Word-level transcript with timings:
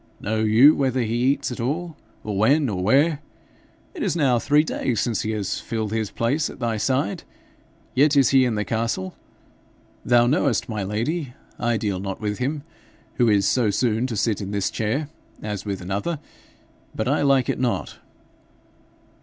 'Know 0.19 0.39
you 0.39 0.73
whether 0.73 1.01
he 1.01 1.13
eats 1.13 1.51
at 1.51 1.59
all, 1.59 1.95
or 2.23 2.35
when, 2.35 2.69
or 2.69 2.81
where? 2.81 3.19
It 3.93 4.01
is 4.01 4.15
now 4.15 4.39
three 4.39 4.63
days 4.63 4.99
since 4.99 5.21
he 5.21 5.29
has 5.29 5.59
filled 5.59 5.91
his 5.91 6.09
place 6.09 6.49
at 6.49 6.57
thy 6.59 6.77
side, 6.77 7.21
yet 7.93 8.17
is 8.17 8.29
he 8.29 8.43
in 8.43 8.55
the 8.55 8.65
castle. 8.65 9.15
Thou 10.03 10.25
knowest, 10.25 10.67
my 10.67 10.81
lady, 10.81 11.35
I 11.59 11.77
deal 11.77 11.99
not 11.99 12.19
with 12.19 12.39
him, 12.39 12.63
who 13.17 13.29
is 13.29 13.47
so 13.47 13.69
soon 13.69 14.07
to 14.07 14.17
sit 14.17 14.41
in 14.41 14.49
this 14.49 14.71
chair, 14.71 15.07
as 15.43 15.65
with 15.65 15.81
another, 15.81 16.17
but 16.95 17.07
I 17.07 17.21
like 17.21 17.47
it 17.47 17.59
not. 17.59 17.99